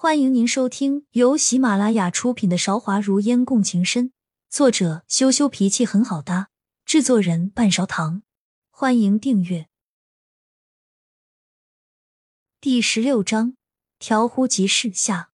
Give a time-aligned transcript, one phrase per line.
[0.00, 4.10] 欢迎您收听由喜马拉雅出品的《韶华如烟共情深》，
[4.48, 6.50] 作者羞羞脾气很好搭，
[6.84, 8.22] 制作人半勺糖。
[8.70, 9.68] 欢迎订阅。
[12.60, 13.56] 第十六章：
[13.98, 15.32] 调乎即事下。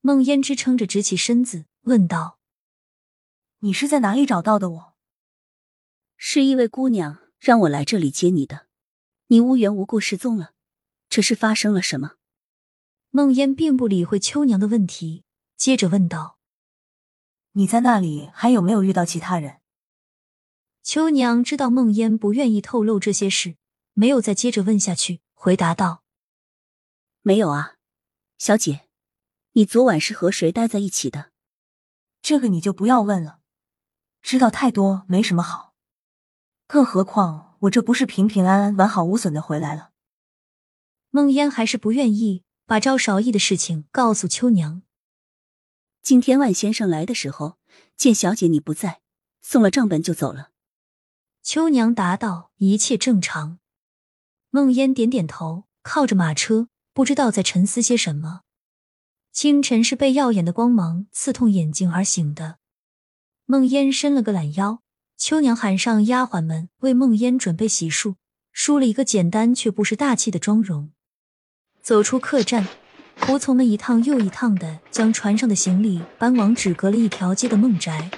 [0.00, 2.40] 梦烟支撑着直起身子，问道
[3.62, 4.94] ：“你是在哪里找到的我？”
[6.18, 8.66] 是一位姑娘让我来这里接你的。
[9.28, 10.54] 你无缘无故失踪了，
[11.08, 12.16] 这是发生了什么？
[13.16, 15.22] 梦烟并不理会秋娘的问题，
[15.56, 16.36] 接着问道
[17.54, 19.60] ：“你在那里还有没有遇到其他人？”
[20.82, 23.54] 秋娘知道孟烟不愿意透露这些事，
[23.92, 26.02] 没有再接着问下去，回答道
[27.22, 27.76] ：“没有啊，
[28.36, 28.88] 小姐，
[29.52, 31.30] 你昨晚是和谁待在一起的？
[32.20, 33.38] 这个你就不要问了，
[34.22, 35.74] 知道太多没什么好。
[36.66, 39.92] 更何况我这不是平平安安、完好无损的回来了。”
[41.10, 42.42] 梦烟还是不愿意。
[42.66, 44.80] 把赵少义的事情告诉秋娘。
[46.02, 47.58] 今天万先生来的时候，
[47.94, 49.02] 见小姐你不在，
[49.42, 50.50] 送了账本就走了。
[51.42, 53.58] 秋娘答道：“一切正常。”
[54.48, 58.40] 梦烟点点头，靠着马车，不知道在沉思些什么。
[59.30, 62.58] 清晨是被耀眼的光芒刺痛眼睛而醒的。
[63.44, 64.80] 梦烟伸了个懒腰，
[65.18, 68.14] 秋娘喊上丫鬟们为梦烟准备洗漱，
[68.52, 70.93] 梳了一个简单却不失大气的妆容。
[71.84, 72.66] 走出客栈，
[73.20, 78.10] 仆从们一趟又一趟的将船上的行李搬往只隔了一条街的孟宅。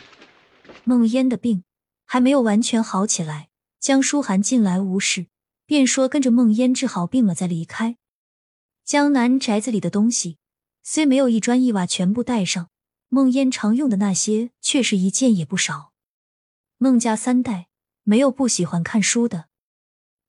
[0.85, 1.65] 孟烟的病
[2.05, 3.49] 还没有完全好起来，
[3.81, 5.27] 江书涵进来无事，
[5.67, 7.97] 便说跟着孟烟治好病了再离开。
[8.85, 10.39] 江南宅子里的东西
[10.85, 12.69] 虽没有一砖一瓦全部带上，
[13.09, 15.91] 孟烟常用的那些却是一件也不少。
[16.79, 17.67] 孟家三代
[18.05, 19.47] 没有不喜欢看书的，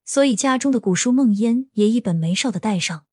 [0.03, 3.03] 所以家中的古书孟烟也一本没少的带上。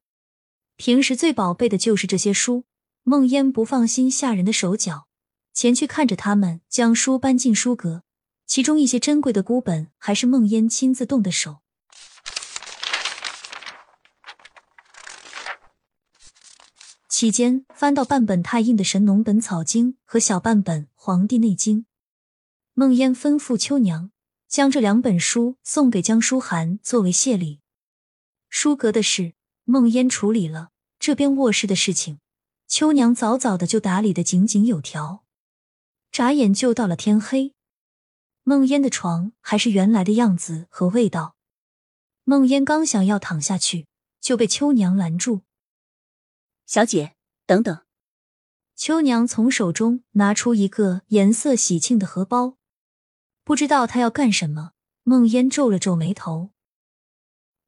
[0.77, 2.65] 平时最宝贝的就是这些书，
[3.05, 5.07] 梦烟不放心下人的手脚，
[5.53, 8.03] 前去看着他们将书搬进书阁，
[8.45, 11.59] 其中一些珍贵的孤本还是梦烟亲自动的手。
[17.09, 21.83] 期间翻到半本太印的《神农本草经》和小半本《黄帝内经》，
[22.73, 24.11] 梦烟吩咐秋娘
[24.49, 27.61] 将这两本书送给江书涵作为谢礼。
[28.49, 29.35] 书阁的事。
[29.65, 32.19] 梦烟处理了这边卧室的事情，
[32.67, 35.25] 秋娘早早的就打理的井井有条。
[36.13, 37.55] 眨眼就到了天黑，
[38.43, 41.35] 梦烟的床还是原来的样子和味道。
[42.25, 43.87] 梦烟刚想要躺下去，
[44.21, 45.43] 就被秋娘拦住。
[46.67, 47.17] 小姐，
[47.47, 47.83] 等等。
[48.77, 52.57] 秋娘从手中拿出一个颜色喜庆的荷包，
[53.45, 54.73] 不知道她要干什么。
[55.03, 56.51] 梦烟皱了皱眉头。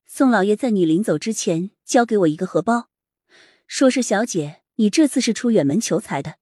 [0.06, 2.91] 宋老爷在你临走之前交给我一个荷包，
[3.69, 6.39] 说是小姐你这次是出远门求财的，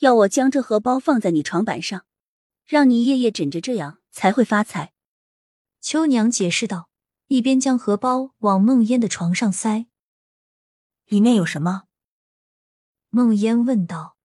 [0.00, 2.04] 要我将这荷包放在你床板上，
[2.66, 4.92] 让你夜夜枕着，这样才会发财。
[5.80, 6.90] 秋娘解释道，
[7.28, 9.86] 一边将荷包往梦烟的床上塞。
[11.06, 11.84] 里面有什么？
[13.08, 14.16] 梦烟问道。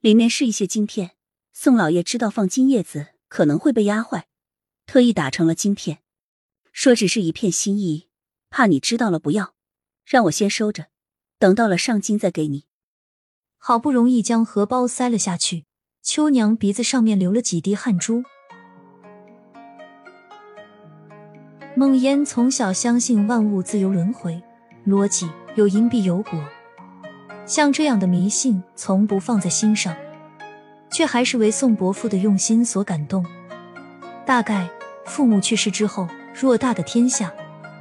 [0.00, 1.16] 里面是一些金片，
[1.52, 4.28] 宋老爷知道放金叶子可能会被压坏，
[4.86, 6.02] 特意打成了金片。
[6.70, 8.07] 说只是一片心意，
[8.50, 9.54] 怕你知道了不要，
[10.04, 10.86] 让我先收着，
[11.38, 12.64] 等到了上京再给你。
[13.56, 15.64] 好不容易将荷包塞了下去，
[16.02, 18.22] 秋娘鼻子上面流了几滴汗珠。
[21.76, 24.42] 梦烟从小相信万物自由轮回，
[24.86, 26.32] 逻辑有因必有果，
[27.46, 29.94] 像这样的迷信从不放在心上，
[30.90, 33.24] 却还是为宋伯父的用心所感动。
[34.26, 34.68] 大概
[35.04, 36.08] 父母去世之后。
[36.40, 37.34] 偌大的天下，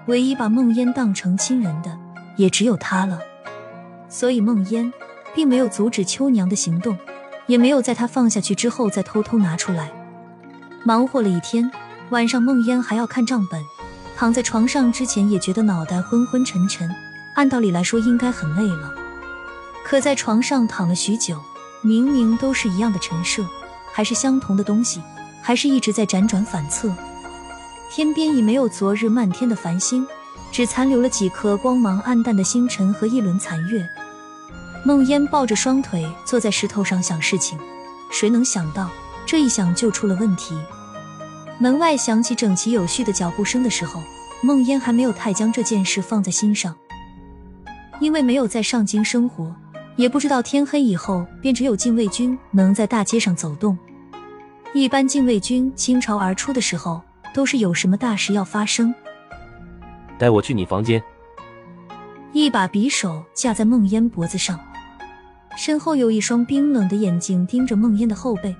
[0.07, 1.97] 唯一把梦烟当成亲人的，
[2.37, 3.19] 也只有他了。
[4.09, 4.91] 所以梦烟
[5.35, 6.97] 并没有阻止秋娘的行动，
[7.45, 9.91] 也没有在他放下去之后再偷偷拿出来。
[10.85, 11.69] 忙活了一天，
[12.09, 13.61] 晚上梦烟还要看账本，
[14.15, 16.89] 躺在床上之前也觉得脑袋昏昏沉沉。
[17.35, 18.93] 按道理来说应该很累了，
[19.83, 21.37] 可在床上躺了许久，
[21.81, 23.45] 明明都是一样的陈设，
[23.91, 25.01] 还是相同的东西，
[25.41, 26.89] 还是一直在辗转反侧。
[27.89, 30.05] 天边已没有昨日漫天的繁星，
[30.51, 33.87] 只残留了几颗光芒暗淡的星辰和一轮残月。
[34.83, 37.57] 梦烟抱着双腿坐在石头上想事情，
[38.11, 38.89] 谁能想到
[39.25, 40.55] 这一想就出了问题。
[41.59, 44.01] 门外响起整齐有序的脚步声的时候，
[44.41, 46.75] 梦烟还没有太将这件事放在心上，
[47.99, 49.53] 因为没有在上京生活，
[49.95, 53.77] 也不知道天黑以后便只有禁卫军能在大街上走动。
[54.73, 57.01] 一般禁卫军倾巢而出的时候。
[57.37, 58.91] 都是有什么大事要发生？
[60.17, 60.99] 带我去你房间。
[62.33, 64.59] 一把匕首架在梦烟脖子上，
[65.55, 68.55] 身后有一双冰冷的眼睛盯着梦烟的后背。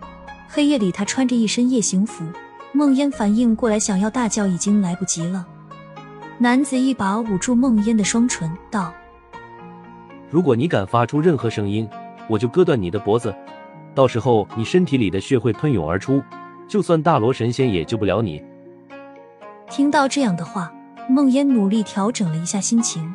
[0.47, 2.23] 黑夜里，他穿着一身夜行服。
[2.71, 5.43] 梦烟反应过来，想要大叫，已经来不及了。
[6.37, 8.93] 男子一把捂住梦烟的双唇，道
[10.29, 11.89] ：“如果你敢发出任何声音，
[12.29, 13.33] 我就割断你的脖子。
[13.95, 16.21] 到时候你身体里的血会喷涌而出，
[16.67, 18.39] 就算大罗神仙也救不了你。”
[19.69, 20.73] 听到这样的话，
[21.09, 23.13] 梦烟努力调整了一下心情，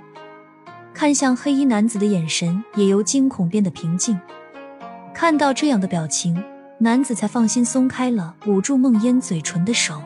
[0.94, 4.20] 看向黑衣男子的眼神也由惊恐变得平静。
[5.14, 6.42] 看到这样的表情。
[6.78, 10.02] 男子才放心松开了捂住梦烟嘴唇的手。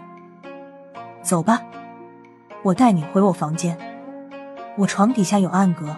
[1.22, 1.62] 走吧，
[2.62, 3.78] 我带你回我房间。
[4.76, 5.96] 我床底下有暗格，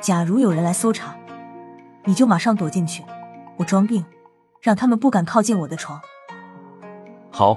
[0.00, 1.14] 假如有人来搜查，
[2.06, 3.04] 你就马上躲进去。
[3.58, 4.04] 我装病，
[4.60, 6.00] 让他们不敢靠近我的床。
[7.30, 7.56] 好。